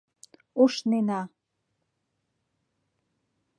—Ушнена! 0.61 1.21